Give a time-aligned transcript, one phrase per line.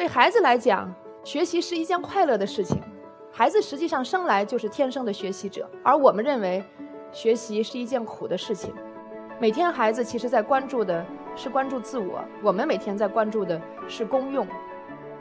[0.00, 0.90] 对孩子来讲，
[1.22, 2.80] 学习是一件快乐的事情。
[3.30, 6.64] 孩子实际上生来就是天生的学习者，而我们认为，
[7.12, 8.72] 学习是一件苦的事情。
[9.38, 11.04] 每天孩子其实在关注的
[11.36, 14.46] 是关注自我，我们每天在关注的是公用。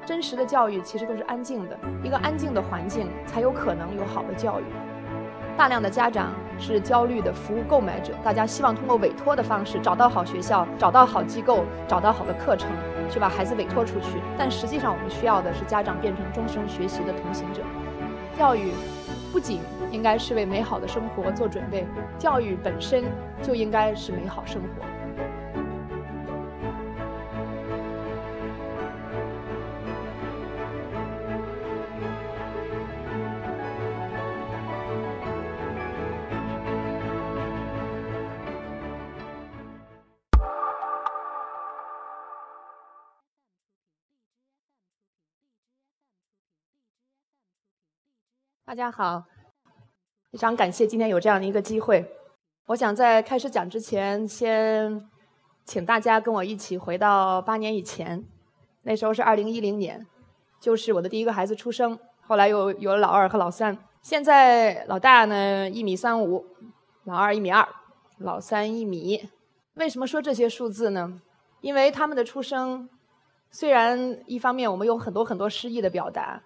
[0.05, 4.63] 真实的教育其实都是安静的，一个安静的环境才有可能有好的教育。
[5.57, 12.71] 大量的家长是焦虑的服务购买者，大家希望通过委托的方式找到好学校、找到好机构、找到好的课程，
[13.09, 14.21] 去把孩子委托出去。
[14.37, 17.61] 但实际上，我们需要的是家长变成终生学习的同行者。
[18.37, 18.71] 教育
[19.31, 19.59] 不仅
[19.91, 21.85] 应该是为美好的生活做准备，
[22.17, 23.03] 教育本身
[23.41, 24.98] 就应该是美好生活。
[48.69, 49.23] 大家好，
[50.31, 52.07] 非常感谢今天有这样的一个机会。
[52.67, 55.09] 我想在开始讲之前，先
[55.65, 58.23] 请大家跟我一起回到八年以前，
[58.83, 60.05] 那时候是二零一零年，
[60.59, 61.97] 就是我的第一个孩子出生，
[62.27, 63.75] 后来又有了老二和老三。
[64.03, 66.45] 现在老大呢一米三五，
[67.05, 67.67] 老二一米二，
[68.19, 69.27] 老三一米。
[69.73, 71.19] 为什么说这些数字呢？
[71.61, 72.87] 因为他们的出生，
[73.49, 76.43] 虽然一方面我们有很多很多诗意的表达。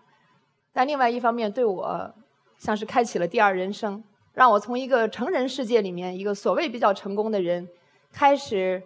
[0.73, 2.13] 但另外一方面，对我
[2.57, 7.69] 像是开启了第二人生，让我从一个成人世界里面一个所谓比较成功的人，
[8.11, 8.81] 开始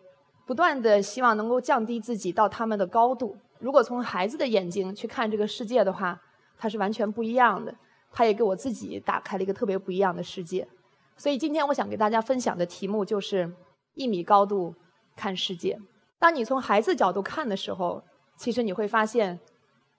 [0.46, 3.38] 不断的希望能够降低自己到他们的高度。
[3.60, 6.22] 如果从孩子的眼睛去看这个世界的话，
[6.58, 7.74] 它是完全不一样的。
[8.12, 10.68] 它也给我自己打开了一个特别不一样的世界。
[11.16, 13.52] 所以今天我想给大家分享的题目就是
[13.94, 14.74] 一米高度
[15.16, 15.80] 看世界。
[16.20, 18.04] 当你从孩子角度看的时候，
[18.36, 19.40] 其实你会发现，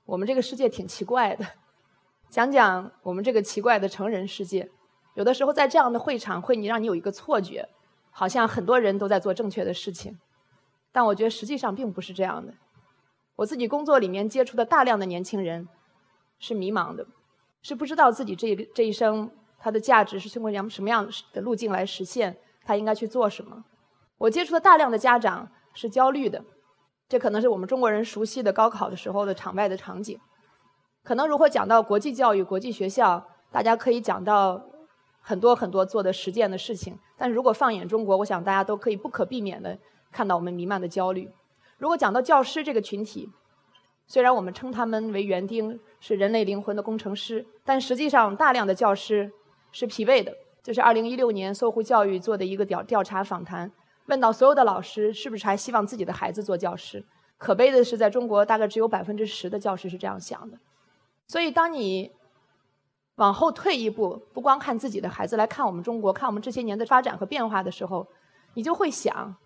[0.04, 1.44] 我们这个世界挺奇怪的。
[2.30, 4.70] 讲讲我们这个奇怪的成人世界，
[5.14, 7.68] 有的时候在这样的会场会你让你有一个错觉，
[8.10, 10.18] 好像很多人都在做正确的事情，
[10.92, 12.52] 但我觉得实际上并不是这样的。
[13.36, 15.68] 我自己工作里面接触的大量的年轻人
[16.38, 17.06] 是迷茫的，
[17.62, 23.64] 是不知道自己这这一生他的价值是通过什么什么样的路径来实现，他应该去做什么。
[24.18, 26.44] 我接触的大量的家长是焦虑的，
[27.08, 30.20] 这可能是我们中国人熟悉的高考的时候的场外的场景。
[31.08, 34.62] 可能如果讲到国际教育、国际学校，大家可以讲到
[35.22, 36.98] 很多很多做的实践的事情。
[37.16, 39.78] 但是如果放眼中国，我想大家都可以不可避免的
[40.12, 41.30] 看到我们弥漫的焦虑。
[41.78, 43.26] 如果讲到教师这个群体，
[44.06, 49.32] 虽然我们称他们为园丁，是人类灵魂的工程师，但实际上大量的教师
[49.72, 50.30] 是疲惫的。
[50.62, 53.72] 这是2016年搜狐教育做的一个调调查访谈，
[54.08, 57.02] 问到所有的老师是不是还希望自己的孩子做教师？
[57.38, 60.58] 可悲的是，在中国大概只有百分之十的教师是这样想的。
[61.28, 62.10] 所以，当你
[63.16, 68.06] 往后退一步，不光看自己的孩子，来看我们中国，看我们这些年的发展和变化的时候，
[68.54, 69.36] 你就会想：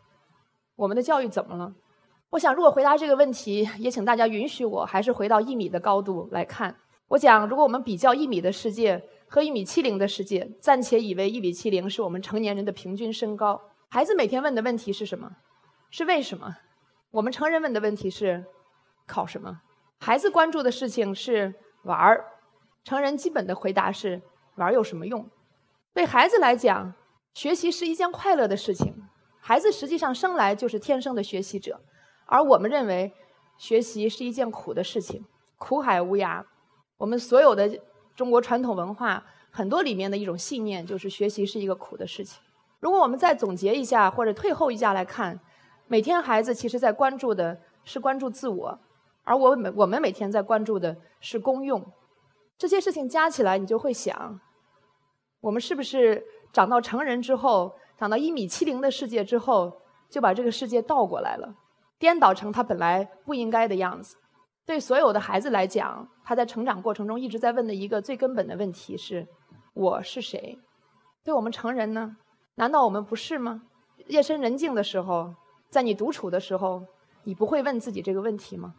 [0.76, 1.74] 我们的教育怎么了？
[2.30, 6.76] 我想，如果回答这个问题，也请大家允许我还是回到一米的高度来看。
[7.08, 13.60] 我讲，如果我们比较一米的世界和一米七零的世界，暂且以为一米七零是我们成年人的平均身高。
[13.88, 15.28] 孩子每天问的问题是什么？
[15.90, 16.58] 是为什么？
[17.10, 18.44] 我们成人问的问题是
[19.04, 19.60] 考什么？
[19.98, 21.52] 孩子关注的事情是。
[21.82, 22.24] 玩儿，
[22.84, 24.22] 成人基本的回答是：
[24.56, 25.28] 玩儿有什么用？
[25.92, 26.94] 对孩子来讲，
[27.34, 29.08] 学习是一件快乐的事情。
[29.40, 31.80] 孩子实际上生来就是天生的学习者，
[32.26, 33.12] 而我们认为
[33.58, 35.24] 学习是一件苦的事情。
[35.58, 36.44] 苦海无涯，
[36.98, 37.80] 我们所有的
[38.14, 42.40] 中国传统文化很多里面的一种信念就是学习是一个苦的事情。
[42.80, 45.38] 如果我们再总结一下，或者退后一下来看，
[45.86, 48.78] 每天孩子其实在关注的是关注自我。
[49.24, 51.84] 而我每我们每天在关注的是公用，
[52.58, 54.40] 这些事情加起来，你就会想，
[55.40, 59.80] 我们是不是长到成人之后，长到一米七零的世界之后，
[60.10, 61.54] 就把这个世界倒过来了，
[61.98, 64.16] 颠倒成他本来不应该的样子？
[64.64, 69.26] 对所有的孩子来讲，他在成长过程中一直在问的一个最根本的问题是：
[69.74, 70.58] 我是谁？
[71.24, 72.16] 对我们成人呢？
[72.56, 73.62] 难道我们不是吗？
[74.06, 75.34] 夜深人静的时候，
[75.70, 76.84] 在你独处的时候，
[77.24, 78.74] 你不会问自己这个问题吗？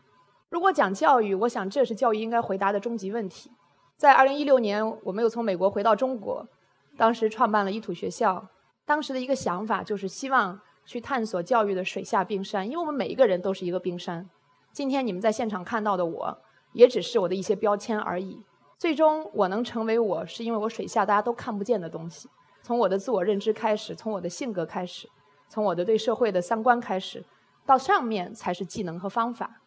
[0.54, 3.50] 如果讲教育，我想这是教育应该回答的终极问题。
[3.98, 6.48] 在二零一六年，我们又从美国回到中国，
[6.96, 8.50] 当时创办了一土学校。
[8.86, 14.30] 当时的一个想法就是希望去探索教育的水下冰山，因为我们每一个人都是一个冰山。
[14.72, 16.38] 今天你们在现场看到的我，
[16.74, 18.44] 也只是我的一些标签而已。
[18.78, 22.30] 最终我能成为我，是因为我水下大家都看不见的东西。
[22.62, 25.10] 从我的自我认知开始，从我的性格开始，
[25.50, 27.26] 从我的对社会的三观开始，
[27.66, 29.62] 到上面才是技能和方法。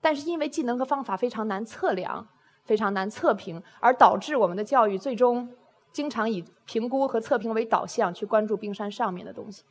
[0.00, 2.26] 但是因为技能和方法非常难测量、
[2.64, 5.48] 非常难测评，而导致我们的教育最终
[5.92, 9.64] 经常以评估和测评为导向，去关注冰山上面的东西。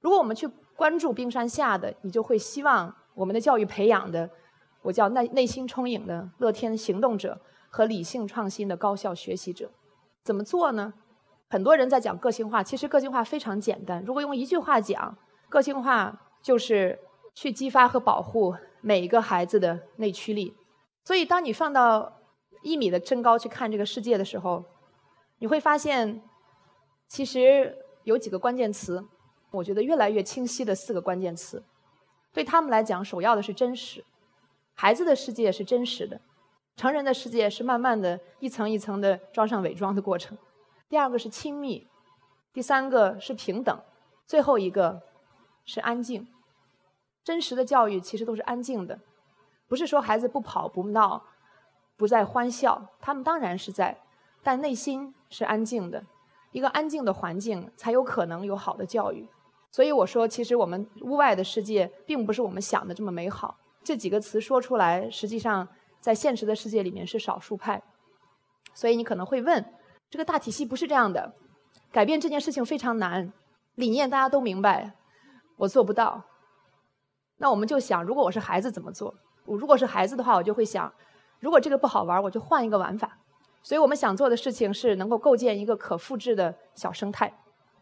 [0.00, 4.28] 如果我们去关注冰山下的，你就会希望我们的教育培养的，
[4.82, 9.70] 我叫内内心充盈的乐天行动者和理性创新的高效学习者。
[10.22, 10.92] 怎么做呢？
[11.48, 14.04] 很多人在讲个性化，其实个性化非常简单。
[14.04, 15.16] 如果用一句话讲，
[15.48, 16.98] 个性化就是
[17.34, 18.54] 去激发和保护
[18.86, 20.54] 每一个孩子的内驱力。
[21.02, 22.20] 所以，当你放到
[22.62, 24.64] 一米的身高去看这个世界的时候，
[25.38, 26.22] 你会发现，
[27.08, 29.04] 其实有几个关键词。
[29.50, 31.64] 我觉得越来越清晰的四个关键词，
[32.32, 34.04] 对他们来讲，首要的是真实。
[34.74, 36.20] 孩子的世界是真实的，
[36.76, 40.38] 成人的世界是慢慢的一层一层的装上伪装的过程。
[40.88, 41.88] 第二个是亲密，
[42.52, 43.76] 第三个是平等，
[44.26, 45.02] 最后一个
[45.64, 46.28] 是安静。
[47.26, 49.00] 真实的教育其实都是安静的，
[49.66, 51.24] 不是说孩子不跑不闹，
[51.96, 53.98] 不再欢笑，他们当然是在，
[54.44, 56.04] 但内心是安静的。
[56.52, 59.28] 一个安静的环境，才有可能有好的教育。
[59.72, 63.58] 所以我说，其实我们屋外的世界并不是我们想的这么美好。
[63.82, 65.66] 这几个词说出来，实际上
[65.98, 67.82] 在现实的世界里面是少数派。
[68.72, 69.74] 所以你可能会问，
[70.08, 71.34] 这个大体系不是这样的，
[71.90, 73.32] 改变这件事情非常难，
[73.74, 74.92] 理念大家都明白，
[75.56, 76.22] 我做不到。
[77.38, 79.14] 那我们就想，如果我是孩子怎么做？
[79.44, 80.92] 我如果是孩子的话，我就会想，
[81.40, 83.18] 如果这个不好玩，我就换一个玩法。
[83.62, 87.36] 所以我们想做的事情是能够构建一个可复制的小生态。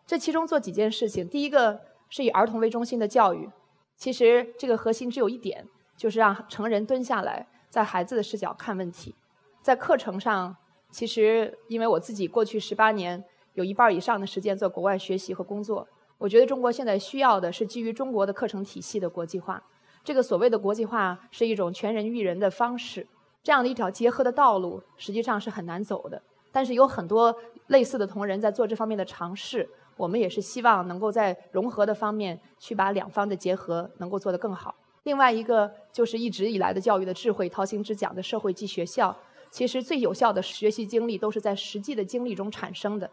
[0.07, 3.51] 这其中做几件事情，第一个是以儿童为中心的教育。
[3.97, 9.15] 其实这个核心只有一点，就是让成人蹲下来，在孩子的视角看问题。
[9.63, 10.57] 在课程上，
[10.91, 15.87] 其实因为我自己过去十八年有一半以上的时间在国外学习和工作，
[16.19, 19.63] 我觉得中国现在需要的是基于中国的课程体系的国际化。
[20.03, 23.07] 这个所谓的国际化是一种全人育人的方式，
[23.43, 26.23] 这样的一条结合的道路实际上是很难走的。
[26.53, 27.35] 但是有很多
[27.69, 29.69] 类似的同仁在做这方面的尝试。
[29.97, 34.75] 我们也是希望能够在融合的方面去把两方的结合能够做得更好。
[35.05, 39.17] 另外一个就是一直以来的教育的智慧，陶行知讲的社会即学校，
[39.53, 43.09] 其实最有效的学习经历都是在实际的经历中产生的，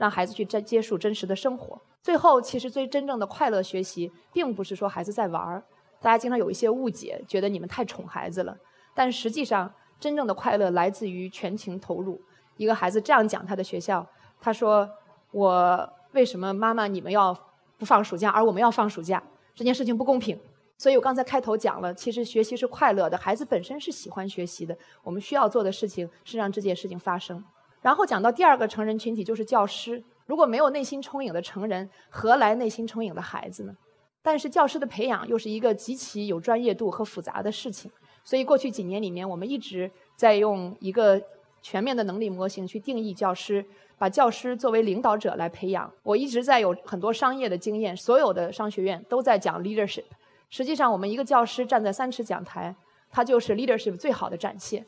[0.00, 1.80] 让孩子去接接触真实的生活。
[2.02, 5.62] 最后，其实最真正的快乐学习，并不是说孩子在玩儿，
[6.00, 8.56] 大家经常有一些误解，觉得你们太宠孩子了。
[8.94, 12.20] 但实际上，真正的快乐来自于全情投入。
[12.56, 14.06] 一个孩子这样讲他的学校，
[14.40, 14.88] 他说
[15.30, 15.92] 我。
[16.12, 17.32] 为什么妈妈你们要
[17.78, 19.22] 不放暑假，而我们要放暑假？
[19.54, 20.36] 这件事情不公平。
[20.76, 24.76] 所以我刚才开头讲了，其实学习是快乐的，孩子本身是喜欢学习的。
[25.04, 27.44] 我们需要做的事情是让这件事情发生。
[27.80, 30.02] 然后讲到第二个成人群体，就是教师。
[30.26, 33.74] 如果没有内心充盈的成人，何来内心充盈的孩子呢？
[34.22, 37.90] 但是教师的培养又是一个极其有专业度和复杂的事情。
[38.22, 41.20] 所以过去几年里面，我们一直在用一个
[41.62, 43.64] 全面的能力模型去定义教师。
[43.98, 50.04] 把教师作为领导者来培养，我一直在有很多商业的经验，所有的商学院都在讲 leadership。
[50.48, 52.74] 实际上，我们一个教师站在三尺讲台，
[53.10, 54.86] 他就是 leadership 最好的展现。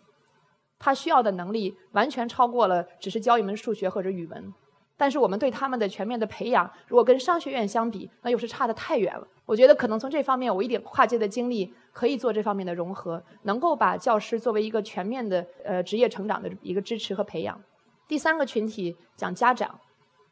[0.82, 4.52] 他需要的能力完全超过了只是教一门数学或者语文。
[4.96, 9.26] 但是我们对他们的全面的培养，如果跟商学院相比，那又是差得太远了。
[9.46, 17.60] 我觉得可能从这方面，我一点跨界的经历可以做这方面的融合，能够把教师作为一个全面的呃职业成长的一个支持和培养。
[18.08, 19.80] 第三个群体讲家长，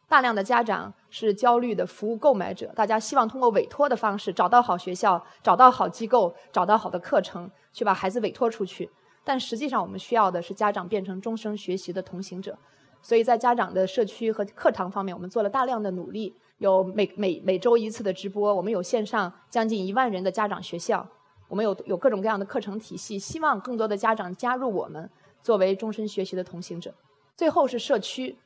[0.08, 8.88] 大量的家长是焦虑的服务购买者，大家希望通过委托的方式找到好学校、找到好机构、找到好的课程，去把孩子委托出去。
[9.24, 12.56] 但实际上，我们需要的是家长变成终生学习的同行者。
[13.02, 21.06] 所以在家长的社区和课堂方面，我们做了大量的努力，有每每每周一次的直播，我们有线上将近一万人的家长学校，
[21.48, 25.08] 我们有有各种各样的课程体系，希望更多的家长加入我们，
[25.42, 26.92] 作为终身学习的同行者。
[27.36, 28.36] 最后是社区，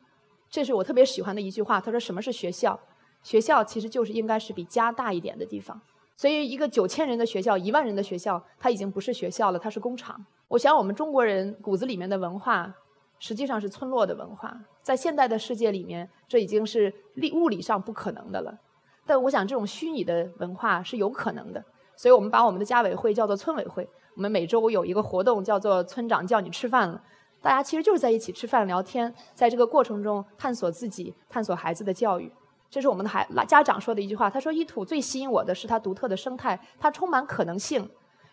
[0.49, 1.81] 这是我特别喜欢的一句话。
[1.81, 2.79] 他说：“什么是学校？
[3.25, 5.81] 学校其实就是应该是比家大一点的地方。
[6.17, 10.25] 所以，一个九千人的学校、一万人的学校，它已经不是学校了，它是工厂。
[10.49, 12.73] 我想，我们中国人骨子里面的文化，
[13.19, 14.57] 实际上是村落的文化。
[14.81, 18.57] 在现代的世界里面，这已经是力物理上不可能的了。
[19.05, 21.63] 但我想，这种虚拟的文化是有可能的。
[21.97, 23.89] 所以我们把我们的家委会叫做村委会。
[24.15, 27.03] 我们每周有一个活动，叫做村长叫你吃饭了。”
[27.43, 32.33] 大家其实就是在一起吃饭聊天，在这个过程中探索自己，探索孩子的教育。
[32.71, 34.29] 这是我们的孩家长说的一句话。
[34.29, 37.89] 他说：“一土最吸引我的是它独特的生态，它充满可能性，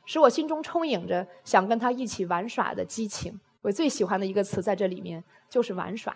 [0.05, 6.15] 使我心中充盈着想跟他一起玩耍的激情。”我最喜欢的一个词在这里面就是玩耍。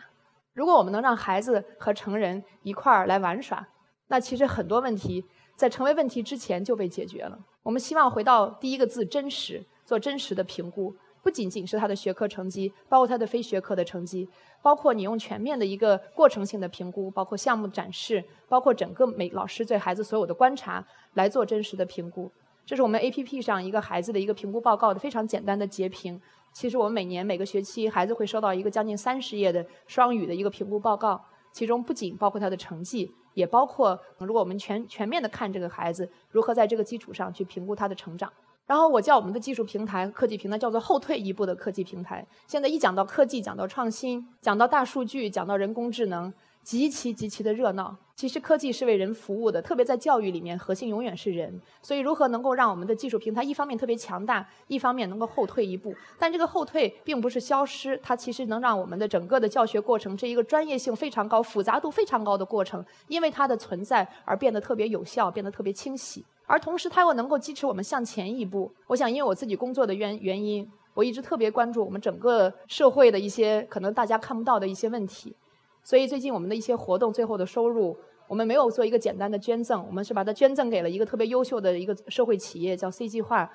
[0.53, 3.67] 如果我们能让孩子和成人一块儿来玩耍，
[4.07, 5.23] 那其实很多问题
[5.55, 7.37] 在成为问题之前就被解决了。
[7.63, 9.63] 我们希望回到第一个字——真实。
[9.85, 10.95] 做真实的评估。
[11.25, 14.29] 不仅仅是他的学科成绩，包括他的非学科的成绩，
[14.61, 22.31] 包括你用全面的一个过程性的评估，包括项目展示，包括整个每老师对孩子所有的观察来做真实的评估。
[22.63, 26.21] 这是我们 A P P 上一个孩子的一个评估报告的非常简单的截屏。
[26.53, 31.19] 其实我们每年每个学期孩子会收到一个将近三十页的双语的一个评估报告，
[31.51, 38.31] 其中不仅包括他的成绩，也包括如果我们全全面的看这个孩子如何在这个基础上去评估他的成长。
[38.65, 42.25] 然后我叫我们的技术平台、科技平台叫做后退一步的科技平台。
[42.47, 47.95] 现在一讲到科技、讲到创新、讲到大数据、讲到人工智能，极其极其的热闹。
[48.15, 51.61] 其实科技是为人服务的，特别在教育里面，核心永远是人。
[51.81, 55.93] 所以如何能够让我们的技术平台一方面特别强大，一方面能够后退一步？
[56.17, 66.25] 但这个后退并不是消失，它其实能让我们的整个的教学过程这一个专业性非常高、复杂度非常高的过程，因为它的存在而变得特别有效，变得特别清晰。
[66.47, 68.71] 而同时，它又能够支持我们向前一步。
[68.87, 75.35] 我想，因为我自己工作的原原因，我一直特别关注我们整个社会的一些可能大家看不到的一些问题。
[75.83, 77.97] 所以，最近我们的一些活动最后的收入，
[78.27, 83.51] 我们没有做一个简单的捐赠，我们是把它捐赠给了一个特别优秀的一个社会企业，叫 C 计划。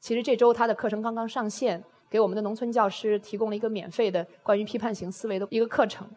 [0.00, 6.08] 其实这周它的课程刚刚上线，给我们的农村教师提供了一个免费的关于批判型思维的一个课程。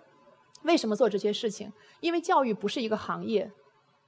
[0.64, 1.72] 为什么做这些事情？
[2.00, 3.52] 因为教育不是一个行业。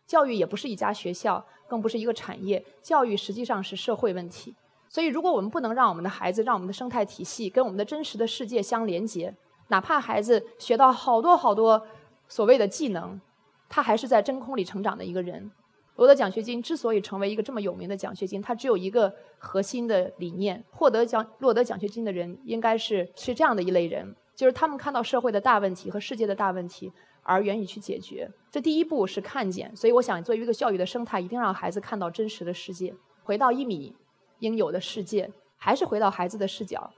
[0.07, 2.63] 教育也不是一家学校，更不是一个产业。
[2.81, 4.55] 教育实际上是社会问题。
[4.88, 9.33] 所以，如果我们不能让我们的孩子、让我们的生态体系跟我们的真实的世界相连接，
[9.67, 11.85] 哪怕孩子学到好多好多
[12.29, 13.19] 所谓的技能，
[13.67, 15.51] 他还是在真空里成长的一个人。
[15.95, 26.91] 罗德奖学金之所以成为一个这么有名的奖学金，它只有一个核心的理念：获得奖获得奖学金的人应该是是这样的一类人，就是他们看到社会的大问题和世界的大问题。
[27.27, 29.75] 而愿意去解决，这第一步是看见。
[29.75, 33.96] 所以，我想作为一个教育的生态，一定让孩子看到真实的世界，回到一米
[34.39, 36.91] 应有的世界，还是回到孩子的视角。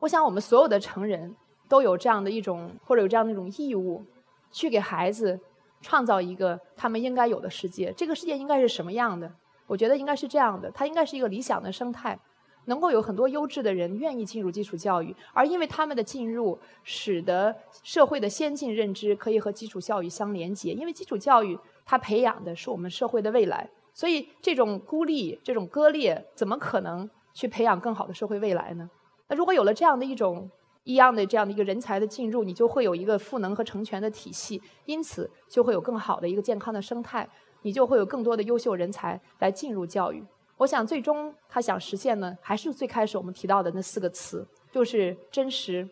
[0.00, 1.36] 我想，我们所有的成人
[1.68, 4.04] 都有这样的一种，或者有这样的一种义务，
[4.50, 5.38] 去给孩子
[5.80, 7.94] 创造一个他们应该有的世界。
[7.96, 9.32] 这个世界应该是什么样的？
[9.68, 12.18] 我觉得应该是这样的，它应该是一个理想的生态。
[12.66, 20.72] 能够有很多优质的人愿意进入基础教育，而因为他们的进入，使得社会的先进认知可以和基础教育相连接。
[20.72, 28.88] 因为基础教育它培养的是我们社会的未来，所以这种孤立、这种割裂，怎么可能去培养更好的社会未来呢？
[29.28, 30.50] 那如果有了这样的一种
[30.84, 37.28] 一样的这样的一个人才的进入，你就会有一个赋能和成全的体系，因此就会有更好的一个健康的生态，
[37.62, 40.22] 你就会有更多的优秀人才来进入教育。
[40.56, 45.88] 我想，最终他想实现呢，还是最开始我们提到的那四个词，就是真实、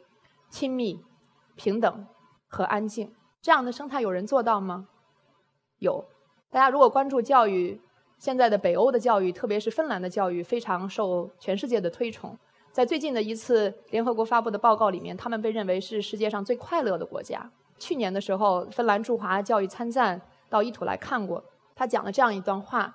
[0.49, 1.01] 亲密、
[1.57, 2.07] 平等
[2.49, 3.13] 和安静。
[3.41, 4.87] 这样的生态有人做到吗？
[5.79, 6.05] 有。
[6.49, 7.81] 大家如果关注教育，
[8.19, 12.39] 现在的北欧的教育，特别是芬兰的教育，非常受全世界的推崇。
[12.71, 17.51] 在最近的一次联合国发布的报告里面，他们被认为是世界上最快乐的国家。
[17.79, 21.43] 去年的时候，芬兰驻华教育参赞到伊土来看过，
[21.75, 22.95] 他讲了这样一段话。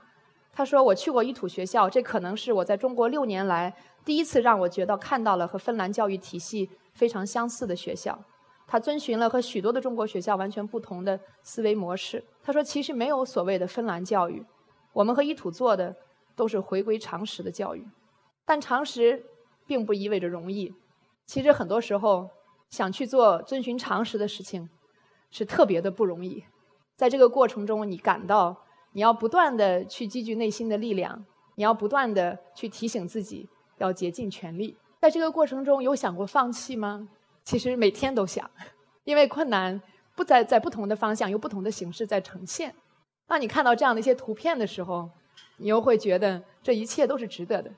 [0.57, 3.71] 他说：“我去过伊土学校，这可能是我在中国六年来
[4.03, 8.19] 第一次让我觉得看到了和芬兰教育体系非常相似的学校。
[8.65, 12.25] 他遵循了和许多的中国学校完全不同的思维模式。
[12.41, 14.43] 他说，其实没有所谓的芬兰教育，
[14.93, 15.95] 我们和伊土做的
[16.35, 17.85] 都是回归常识的教育。
[18.43, 19.23] 但常识
[19.67, 20.73] 并不意味着容易。
[21.27, 22.27] 其实很多时候
[22.71, 24.67] 想去做遵循常识的事情，
[25.29, 26.43] 是特别的不容易。
[26.95, 28.57] 在这个过程中，你感到。”
[28.93, 31.25] 你要不断的去积聚内心的力量，
[31.55, 34.75] 你要不断的去提醒自己要竭尽全力。
[34.99, 37.07] 在这个过程中，有想过放弃吗？
[37.43, 38.49] 其实每天都想，
[39.03, 39.81] 因为困难
[40.15, 42.73] 不在在不同的方向，有不同的形式在呈现。
[43.27, 45.09] 当你看到这样的一些图片的时候，
[45.57, 47.71] 你又会觉得这一切都是值得的。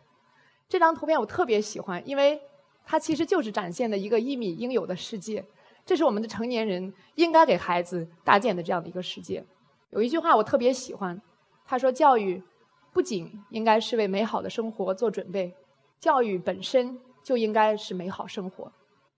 [0.70, 2.40] 这张图片我特别喜欢，因为
[2.86, 5.44] 它其实就是展现的一个一米应有的世界，
[5.86, 9.44] 这是我们的成年人应该给孩子搭建的这样的一个世界。
[9.92, 11.20] 有一句话我特别喜欢，
[11.66, 12.44] 他说：“教育
[12.92, 15.56] 不仅应该是为美好的生活做准备，
[16.00, 18.72] 教育本身就应该是美好生活。”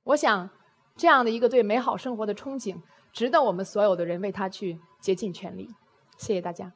[0.03, 0.49] 我想，
[0.95, 2.77] 这样的一个对美好生活的憧憬，
[3.11, 5.69] 值得我们所有的人为他去竭尽全力。
[6.17, 6.71] 谢谢大家。